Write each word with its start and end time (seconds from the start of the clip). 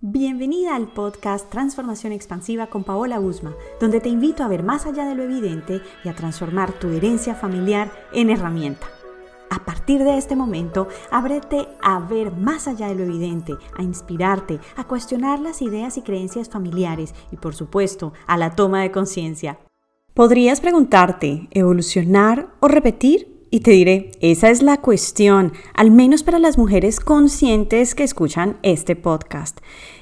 Bienvenida 0.00 0.76
al 0.76 0.86
podcast 0.86 1.50
Transformación 1.50 2.12
Expansiva 2.12 2.68
con 2.68 2.84
Paola 2.84 3.18
Usma, 3.18 3.56
donde 3.80 3.98
te 3.98 4.08
invito 4.08 4.44
a 4.44 4.48
ver 4.48 4.62
más 4.62 4.86
allá 4.86 5.04
de 5.04 5.16
lo 5.16 5.24
evidente 5.24 5.82
y 6.04 6.08
a 6.08 6.14
transformar 6.14 6.70
tu 6.70 6.90
herencia 6.90 7.34
familiar 7.34 7.90
en 8.12 8.30
herramienta. 8.30 8.86
A 9.50 9.64
partir 9.64 10.04
de 10.04 10.16
este 10.16 10.36
momento, 10.36 10.86
ábrete 11.10 11.66
a 11.82 11.98
ver 11.98 12.30
más 12.30 12.68
allá 12.68 12.86
de 12.86 12.94
lo 12.94 13.02
evidente, 13.02 13.56
a 13.76 13.82
inspirarte, 13.82 14.60
a 14.76 14.84
cuestionar 14.84 15.40
las 15.40 15.62
ideas 15.62 15.98
y 15.98 16.02
creencias 16.02 16.48
familiares 16.48 17.12
y, 17.32 17.36
por 17.36 17.56
supuesto, 17.56 18.12
a 18.28 18.36
la 18.36 18.54
toma 18.54 18.82
de 18.82 18.92
conciencia. 18.92 19.58
Podrías 20.14 20.60
preguntarte, 20.60 21.48
¿evolucionar 21.50 22.54
o 22.60 22.68
repetir? 22.68 23.37
Y 23.50 23.60
te 23.60 23.70
diré, 23.70 24.10
esa 24.20 24.50
es 24.50 24.62
la 24.62 24.76
cuestión, 24.76 25.54
al 25.72 25.90
menos 25.90 26.22
para 26.22 26.38
las 26.38 26.58
mujeres 26.58 27.00
conscientes 27.00 27.94
que 27.94 28.04
escuchan 28.04 28.58
este 28.62 28.94
podcast. 28.94 29.60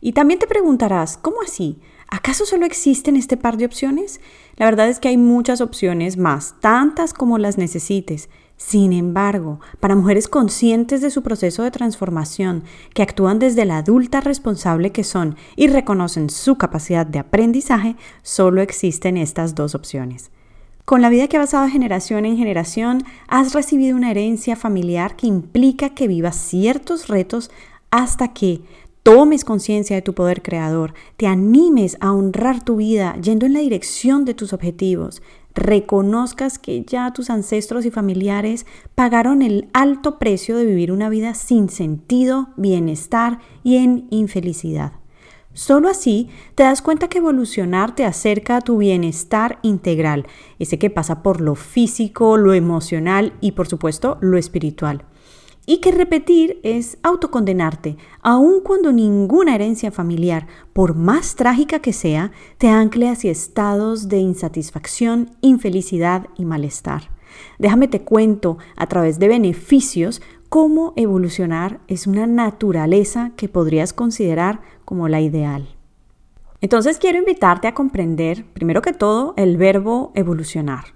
Y 0.00 0.12
también 0.12 0.40
te 0.40 0.48
preguntarás, 0.48 1.16
¿cómo 1.16 1.36
así? 1.42 1.78
¿Acaso 2.08 2.46
solo 2.46 2.66
existen 2.66 3.14
este 3.16 3.36
par 3.36 3.56
de 3.56 3.66
opciones? 3.66 4.20
La 4.56 4.66
verdad 4.66 4.88
es 4.88 4.98
que 4.98 5.08
hay 5.08 5.16
muchas 5.16 5.60
opciones 5.60 6.16
más, 6.16 6.56
tantas 6.60 7.14
como 7.14 7.38
las 7.38 7.58
necesites. 7.58 8.28
Sin 8.56 8.92
embargo, 8.92 9.60
para 9.78 9.94
mujeres 9.94 10.26
conscientes 10.26 11.00
de 11.00 11.10
su 11.10 11.22
proceso 11.22 11.62
de 11.62 11.70
transformación, 11.70 12.64
que 12.92 13.02
actúan 13.02 13.38
desde 13.38 13.64
la 13.66 13.78
adulta 13.78 14.20
responsable 14.20 14.90
que 14.90 15.04
son 15.04 15.36
y 15.54 15.68
reconocen 15.68 16.28
su 16.28 16.58
capacidad 16.58 17.06
de 17.06 17.20
aprendizaje, 17.20 17.94
solo 18.22 18.62
existen 18.62 19.16
estas 19.16 19.54
dos 19.54 19.76
opciones. 19.76 20.32
Con 20.88 21.02
la 21.02 21.10
vida 21.10 21.28
que 21.28 21.36
ha 21.36 21.40
pasado 21.40 21.66
de 21.66 21.70
generación 21.70 22.24
en 22.24 22.38
generación, 22.38 23.04
has 23.26 23.52
recibido 23.52 23.94
una 23.94 24.10
herencia 24.10 24.56
familiar 24.56 25.16
que 25.16 25.26
implica 25.26 25.90
que 25.90 26.08
vivas 26.08 26.36
ciertos 26.36 27.08
retos 27.08 27.50
hasta 27.90 28.32
que 28.32 28.62
tomes 29.02 29.44
conciencia 29.44 29.96
de 29.96 30.00
tu 30.00 30.14
poder 30.14 30.40
creador, 30.40 30.94
te 31.18 31.26
animes 31.26 31.98
a 32.00 32.14
honrar 32.14 32.64
tu 32.64 32.76
vida 32.76 33.18
yendo 33.20 33.44
en 33.44 33.52
la 33.52 33.60
dirección 33.60 34.24
de 34.24 34.32
tus 34.32 34.54
objetivos, 34.54 35.20
reconozcas 35.54 36.58
que 36.58 36.82
ya 36.84 37.12
tus 37.12 37.28
ancestros 37.28 37.84
y 37.84 37.90
familiares 37.90 38.64
pagaron 38.94 39.42
el 39.42 39.68
alto 39.74 40.18
precio 40.18 40.56
de 40.56 40.64
vivir 40.64 40.90
una 40.90 41.10
vida 41.10 41.34
sin 41.34 41.68
sentido, 41.68 42.48
bienestar 42.56 43.40
y 43.62 43.76
en 43.76 44.06
infelicidad. 44.08 44.92
Solo 45.58 45.88
así 45.88 46.28
te 46.54 46.62
das 46.62 46.82
cuenta 46.82 47.08
que 47.08 47.18
evolucionar 47.18 47.92
te 47.92 48.04
acerca 48.04 48.58
a 48.58 48.60
tu 48.60 48.76
bienestar 48.76 49.58
integral, 49.62 50.24
ese 50.60 50.78
que 50.78 50.88
pasa 50.88 51.20
por 51.20 51.40
lo 51.40 51.56
físico, 51.56 52.36
lo 52.36 52.54
emocional 52.54 53.32
y 53.40 53.50
por 53.52 53.66
supuesto 53.66 54.18
lo 54.20 54.38
espiritual. 54.38 55.02
Y 55.66 55.78
que 55.78 55.90
repetir 55.90 56.60
es 56.62 56.98
autocondenarte, 57.02 57.96
aun 58.22 58.60
cuando 58.60 58.92
ninguna 58.92 59.56
herencia 59.56 59.90
familiar, 59.90 60.46
por 60.72 60.94
más 60.94 61.34
trágica 61.34 61.80
que 61.80 61.92
sea, 61.92 62.30
te 62.58 62.68
ancle 62.68 63.08
hacia 63.08 63.32
estados 63.32 64.08
de 64.08 64.18
insatisfacción, 64.18 65.32
infelicidad 65.40 66.28
y 66.36 66.44
malestar. 66.44 67.10
Déjame 67.58 67.88
te 67.88 68.02
cuento 68.02 68.58
a 68.76 68.86
través 68.86 69.18
de 69.18 69.26
beneficios 69.26 70.22
cómo 70.48 70.92
evolucionar 70.96 71.80
es 71.88 72.06
una 72.06 72.26
naturaleza 72.26 73.32
que 73.36 73.48
podrías 73.48 73.92
considerar 73.92 74.60
como 74.84 75.08
la 75.08 75.20
ideal. 75.20 75.68
Entonces 76.60 76.98
quiero 76.98 77.18
invitarte 77.18 77.68
a 77.68 77.74
comprender, 77.74 78.44
primero 78.52 78.82
que 78.82 78.92
todo, 78.92 79.34
el 79.36 79.56
verbo 79.56 80.12
evolucionar. 80.14 80.86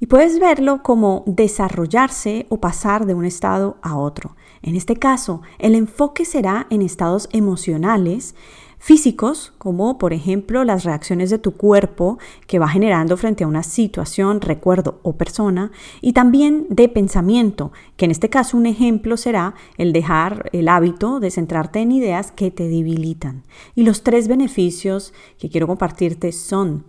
Y 0.00 0.06
puedes 0.06 0.40
verlo 0.40 0.82
como 0.82 1.22
desarrollarse 1.26 2.46
o 2.48 2.58
pasar 2.58 3.06
de 3.06 3.14
un 3.14 3.24
estado 3.24 3.76
a 3.82 3.96
otro. 3.96 4.36
En 4.62 4.74
este 4.74 4.96
caso, 4.96 5.42
el 5.58 5.74
enfoque 5.74 6.24
será 6.24 6.66
en 6.70 6.82
estados 6.82 7.28
emocionales 7.32 8.34
físicos, 8.82 9.52
como 9.58 9.96
por 9.96 10.12
ejemplo 10.12 10.64
las 10.64 10.82
reacciones 10.82 11.30
de 11.30 11.38
tu 11.38 11.52
cuerpo 11.52 12.18
que 12.48 12.58
va 12.58 12.66
generando 12.66 13.16
frente 13.16 13.44
a 13.44 13.46
una 13.46 13.62
situación, 13.62 14.40
recuerdo 14.40 14.98
o 15.04 15.12
persona, 15.12 15.70
y 16.00 16.14
también 16.14 16.66
de 16.68 16.88
pensamiento, 16.88 17.70
que 17.96 18.06
en 18.06 18.10
este 18.10 18.28
caso 18.28 18.56
un 18.56 18.66
ejemplo 18.66 19.16
será 19.16 19.54
el 19.78 19.92
dejar 19.92 20.50
el 20.52 20.68
hábito 20.68 21.20
de 21.20 21.30
centrarte 21.30 21.78
en 21.78 21.92
ideas 21.92 22.32
que 22.32 22.50
te 22.50 22.66
debilitan. 22.68 23.44
Y 23.76 23.84
los 23.84 24.02
tres 24.02 24.26
beneficios 24.26 25.14
que 25.38 25.48
quiero 25.48 25.68
compartirte 25.68 26.32
son, 26.32 26.84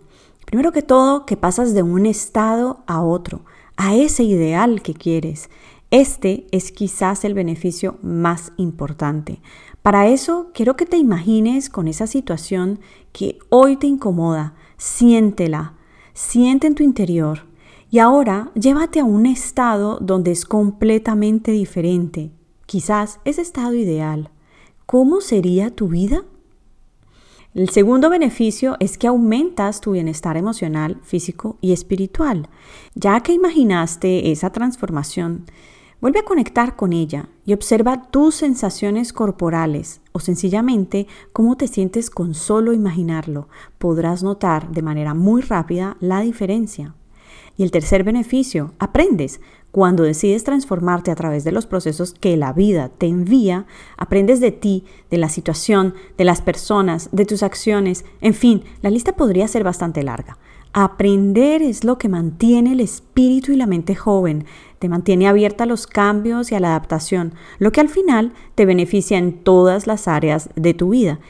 primero 0.46 0.72
que 0.72 0.82
todo, 0.82 1.26
que 1.26 1.36
pasas 1.36 1.74
de 1.74 1.84
un 1.84 2.06
estado 2.06 2.80
a 2.88 3.02
otro, 3.02 3.42
a 3.76 3.94
ese 3.94 4.24
ideal 4.24 4.82
que 4.82 4.94
quieres. 4.94 5.48
Este 5.94 6.48
es 6.50 6.72
quizás 6.72 7.24
el 7.24 7.34
beneficio 7.34 7.98
más 8.02 8.50
importante. 8.56 9.40
Para 9.80 10.08
eso 10.08 10.50
quiero 10.52 10.74
que 10.74 10.86
te 10.86 10.96
imagines 10.96 11.70
con 11.70 11.86
esa 11.86 12.08
situación 12.08 12.80
que 13.12 13.38
hoy 13.48 13.76
te 13.76 13.86
incomoda, 13.86 14.54
siéntela, 14.76 15.74
siente 16.12 16.66
en 16.66 16.74
tu 16.74 16.82
interior 16.82 17.46
y 17.92 18.00
ahora 18.00 18.50
llévate 18.56 18.98
a 18.98 19.04
un 19.04 19.24
estado 19.24 20.00
donde 20.00 20.32
es 20.32 20.44
completamente 20.46 21.52
diferente, 21.52 22.32
quizás 22.66 23.20
ese 23.24 23.42
estado 23.42 23.74
ideal. 23.74 24.30
¿Cómo 24.86 25.20
sería 25.20 25.70
tu 25.70 25.86
vida? 25.86 26.24
El 27.54 27.68
segundo 27.68 28.10
beneficio 28.10 28.76
es 28.80 28.98
que 28.98 29.06
aumentas 29.06 29.80
tu 29.80 29.92
bienestar 29.92 30.36
emocional, 30.36 30.98
físico 31.04 31.56
y 31.60 31.72
espiritual. 31.72 32.48
Ya 32.96 33.20
que 33.20 33.32
imaginaste 33.32 34.32
esa 34.32 34.50
transformación, 34.50 35.44
Vuelve 36.04 36.18
a 36.18 36.24
conectar 36.24 36.76
con 36.76 36.92
ella 36.92 37.30
y 37.46 37.54
observa 37.54 38.10
tus 38.10 38.34
sensaciones 38.34 39.14
corporales 39.14 40.02
o 40.12 40.20
sencillamente 40.20 41.06
cómo 41.32 41.56
te 41.56 41.66
sientes 41.66 42.10
con 42.10 42.34
solo 42.34 42.74
imaginarlo. 42.74 43.48
Podrás 43.78 44.22
notar 44.22 44.70
de 44.70 44.82
manera 44.82 45.14
muy 45.14 45.40
rápida 45.40 45.96
la 46.00 46.20
diferencia. 46.20 46.94
Y 47.56 47.62
el 47.62 47.70
tercer 47.70 48.04
beneficio, 48.04 48.74
aprendes. 48.78 49.40
Cuando 49.70 50.02
decides 50.02 50.44
transformarte 50.44 51.10
a 51.10 51.14
través 51.14 51.42
de 51.42 51.52
los 51.52 51.64
procesos 51.64 52.12
que 52.12 52.36
la 52.36 52.52
vida 52.52 52.90
te 52.90 53.06
envía, 53.06 53.64
aprendes 53.96 54.40
de 54.40 54.50
ti, 54.50 54.84
de 55.10 55.16
la 55.16 55.30
situación, 55.30 55.94
de 56.18 56.24
las 56.24 56.42
personas, 56.42 57.08
de 57.12 57.24
tus 57.24 57.42
acciones, 57.42 58.04
en 58.20 58.34
fin, 58.34 58.62
la 58.82 58.90
lista 58.90 59.16
podría 59.16 59.48
ser 59.48 59.64
bastante 59.64 60.02
larga. 60.02 60.36
Aprender 60.76 61.62
es 61.62 61.84
lo 61.84 61.98
que 61.98 62.08
mantiene 62.08 62.72
el 62.72 62.80
espíritu 62.80 63.52
y 63.52 63.56
la 63.56 63.68
mente 63.68 63.94
joven, 63.94 64.44
te 64.80 64.88
mantiene 64.88 65.28
abierta 65.28 65.62
a 65.62 65.66
los 65.68 65.86
cambios 65.86 66.50
y 66.50 66.56
a 66.56 66.60
la 66.60 66.70
adaptación, 66.70 67.34
lo 67.58 67.70
que 67.70 67.80
al 67.80 67.88
final 67.88 68.32
te 68.56 68.66
beneficia 68.66 69.16
en 69.16 69.34
todas 69.44 69.86
las 69.86 70.08
áreas 70.08 70.50
de 70.56 70.74
tu 70.74 70.88
vida 70.88 71.20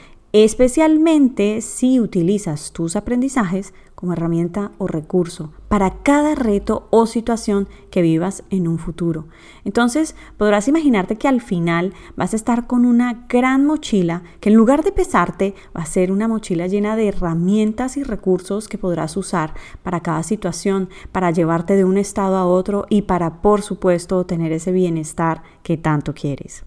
especialmente 0.43 1.61
si 1.61 1.99
utilizas 2.01 2.73
tus 2.73 2.97
aprendizajes 2.97 3.73
como 3.95 4.11
herramienta 4.11 4.73
o 4.77 4.87
recurso 4.87 5.53
para 5.69 6.03
cada 6.03 6.35
reto 6.35 6.87
o 6.91 7.05
situación 7.05 7.69
que 7.89 8.01
vivas 8.01 8.43
en 8.49 8.67
un 8.67 8.77
futuro. 8.77 9.27
Entonces 9.63 10.13
podrás 10.37 10.67
imaginarte 10.67 11.15
que 11.15 11.29
al 11.29 11.39
final 11.39 11.93
vas 12.17 12.33
a 12.33 12.35
estar 12.35 12.67
con 12.67 12.85
una 12.85 13.25
gran 13.29 13.65
mochila 13.65 14.23
que 14.41 14.49
en 14.49 14.55
lugar 14.55 14.83
de 14.83 14.91
pesarte 14.91 15.55
va 15.75 15.83
a 15.83 15.85
ser 15.85 16.11
una 16.11 16.27
mochila 16.27 16.67
llena 16.67 16.97
de 16.97 17.07
herramientas 17.07 17.95
y 17.95 18.03
recursos 18.03 18.67
que 18.67 18.77
podrás 18.77 19.15
usar 19.15 19.53
para 19.83 20.01
cada 20.01 20.23
situación, 20.23 20.89
para 21.13 21.31
llevarte 21.31 21.77
de 21.77 21.85
un 21.85 21.97
estado 21.97 22.35
a 22.35 22.45
otro 22.45 22.85
y 22.89 23.03
para 23.03 23.41
por 23.41 23.61
supuesto 23.61 24.25
tener 24.25 24.51
ese 24.51 24.73
bienestar 24.73 25.43
que 25.63 25.77
tanto 25.77 26.13
quieres. 26.13 26.65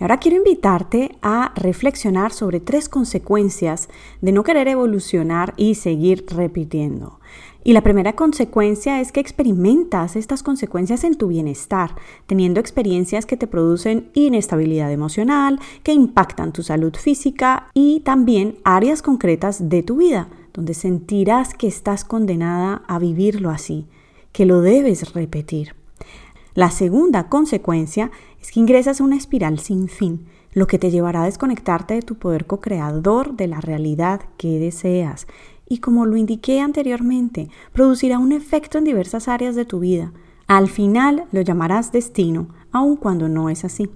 Ahora 0.00 0.18
quiero 0.18 0.36
invitarte 0.36 1.16
a 1.22 1.52
reflexionar 1.54 2.32
sobre 2.32 2.60
tres 2.60 2.88
consecuencias 2.88 3.88
de 4.20 4.32
no 4.32 4.42
querer 4.42 4.68
evolucionar 4.68 5.54
y 5.56 5.76
seguir 5.76 6.24
repitiendo. 6.28 7.20
Y 7.66 7.72
la 7.72 7.80
primera 7.80 8.12
consecuencia 8.12 9.00
es 9.00 9.10
que 9.10 9.20
experimentas 9.20 10.16
estas 10.16 10.42
consecuencias 10.42 11.02
en 11.02 11.14
tu 11.14 11.28
bienestar, 11.28 11.94
teniendo 12.26 12.60
experiencias 12.60 13.24
que 13.24 13.38
te 13.38 13.46
producen 13.46 14.10
inestabilidad 14.12 14.92
emocional, 14.92 15.58
que 15.82 15.94
impactan 15.94 16.52
tu 16.52 16.62
salud 16.62 16.94
física 16.94 17.68
y 17.72 18.00
también 18.00 18.58
áreas 18.64 19.00
concretas 19.00 19.70
de 19.70 19.82
tu 19.82 19.96
vida, 19.96 20.28
donde 20.52 20.74
sentirás 20.74 21.54
que 21.54 21.66
estás 21.66 22.04
condenada 22.04 22.82
a 22.86 22.98
vivirlo 22.98 23.48
así, 23.48 23.86
que 24.32 24.44
lo 24.44 24.60
debes 24.60 25.14
repetir. 25.14 25.83
La 26.54 26.70
segunda 26.70 27.28
consecuencia 27.28 28.12
es 28.40 28.52
que 28.52 28.60
ingresas 28.60 29.00
a 29.00 29.04
una 29.04 29.16
espiral 29.16 29.58
sin 29.58 29.88
fin, 29.88 30.26
lo 30.52 30.68
que 30.68 30.78
te 30.78 30.92
llevará 30.92 31.22
a 31.22 31.26
desconectarte 31.26 31.94
de 31.94 32.02
tu 32.02 32.14
poder 32.14 32.46
co-creador 32.46 33.34
de 33.34 33.48
la 33.48 33.60
realidad 33.60 34.20
que 34.36 34.60
deseas. 34.60 35.26
Y 35.68 35.78
como 35.78 36.06
lo 36.06 36.16
indiqué 36.16 36.60
anteriormente, 36.60 37.48
producirá 37.72 38.20
un 38.20 38.30
efecto 38.30 38.78
en 38.78 38.84
diversas 38.84 39.26
áreas 39.26 39.56
de 39.56 39.64
tu 39.64 39.80
vida. 39.80 40.12
Al 40.46 40.68
final 40.68 41.24
lo 41.32 41.40
llamarás 41.40 41.90
destino, 41.90 42.48
aun 42.70 42.96
cuando 42.96 43.28
no 43.28 43.50
es 43.50 43.64
así. 43.64 43.90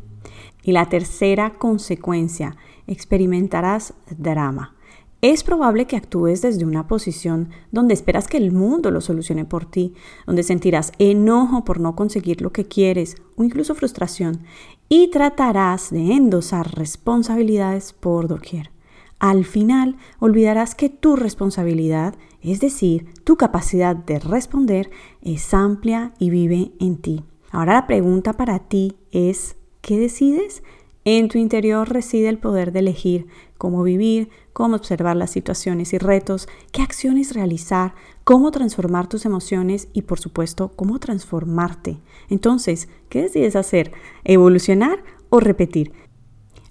Y 0.62 0.72
la 0.72 0.87
tercera 0.88 1.58
consecuencia, 1.58 2.56
experimentarás 2.88 3.94
drama. 4.16 4.75
Es 5.20 5.42
probable 5.42 5.86
que 5.86 5.96
actúes 5.96 6.42
desde 6.42 6.64
una 6.64 6.86
posición 6.86 7.48
donde 7.72 7.92
esperas 7.92 8.28
que 8.28 8.36
el 8.36 8.52
mundo 8.52 8.92
lo 8.92 9.00
solucione 9.00 9.44
por 9.44 9.64
ti, 9.68 9.94
donde 10.28 10.44
sentirás 10.44 10.92
enojo 11.00 11.64
por 11.64 11.80
no 11.80 11.96
conseguir 11.96 12.40
lo 12.40 12.52
que 12.52 12.66
quieres 12.66 13.16
o 13.34 13.42
incluso 13.42 13.74
frustración 13.74 14.42
y 14.88 15.10
tratarás 15.10 15.90
de 15.90 16.12
endosar 16.12 16.72
responsabilidades 16.76 17.92
por 17.92 18.28
doquier. 18.28 18.70
al 19.18 19.44
final 19.44 19.96
olvidarás 20.20 20.76
que 20.76 20.88
tu 20.88 21.16
responsabilidad, 21.16 22.14
es 22.40 22.60
decir, 22.60 23.06
tu 23.24 23.36
capacidad 23.36 23.96
de 23.96 24.20
responder, 24.20 24.90
es 25.22 25.52
amplia 25.52 26.12
y 26.20 26.30
vive 26.30 26.70
en 26.78 26.98
ti. 26.98 27.24
Ahora 27.50 27.74
la 27.74 27.86
pregunta 27.88 28.34
para 28.34 28.60
ti 28.60 28.94
es, 29.10 29.56
¿qué 29.80 29.98
decides? 29.98 30.62
En 31.10 31.28
tu 31.28 31.38
interior 31.38 31.88
reside 31.88 32.28
el 32.28 32.37
poder 32.37 32.70
de 32.70 32.81
elegir 32.81 33.28
cómo 33.56 33.82
vivir, 33.82 34.28
cómo 34.52 34.76
observar 34.76 35.16
las 35.16 35.31
situaciones 35.31 35.94
y 35.94 35.99
retos, 35.99 36.50
qué 36.70 36.82
acciones 36.82 37.32
realizar, 37.32 37.94
cómo 38.25 38.50
transformar 38.50 39.08
tus 39.08 39.25
emociones 39.25 39.88
y 39.94 40.02
por 40.02 40.20
supuesto 40.20 40.69
cómo 40.76 40.99
transformarte. 40.99 41.96
Entonces, 42.28 42.90
¿qué 43.08 43.22
decides 43.22 43.56
hacer? 43.56 43.90
¿Evolucionar 44.25 45.02
o 45.31 45.40
repetir? 45.40 45.93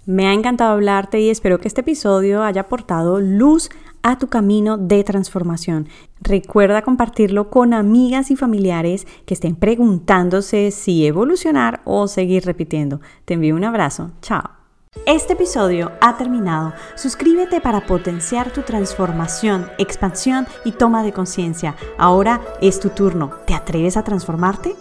Me 0.06 0.28
ha 0.28 0.34
encantado 0.34 0.74
hablarte 0.74 1.19
y 1.19 1.31
espero 1.31 1.60
que 1.60 1.68
este 1.68 1.81
episodio 1.81 2.44
haya 2.44 2.62
aportado 2.62 3.19
luz 3.19 3.72
a 4.07 4.18
tu 4.18 4.27
camino 4.27 4.77
de 4.77 5.04
transformación. 5.04 5.89
Recuerda 6.21 6.81
compartirlo 6.81 7.50
con 7.50 7.74
amigas 7.74 8.31
y 8.31 8.38
familiares 8.38 9.06
que 9.25 9.33
estén 9.33 9.56
preguntándose 9.56 10.71
si 10.71 11.06
evolucionar 11.06 11.81
o 11.83 12.07
seguir 12.07 12.45
repitiendo. 12.45 13.01
Te 13.25 13.33
envío 13.33 13.54
un 13.54 13.65
abrazo. 13.65 14.12
Chao. 14.21 14.44
Este 15.06 15.33
episodio 15.33 15.92
ha 16.00 16.18
terminado. 16.18 16.74
Suscríbete 16.95 17.59
para 17.59 17.86
potenciar 17.86 18.51
tu 18.51 18.62
transformación, 18.62 19.68
expansión 19.77 20.48
y 20.63 20.71
toma 20.71 21.04
de 21.04 21.12
conciencia. 21.12 21.75
Ahora 21.98 22.42
es 22.62 22.80
tu 22.80 22.89
turno. 22.89 23.31
¿Te 23.45 23.54
atreves 23.54 23.98
a 23.98 24.04
transformarte? 24.04 24.75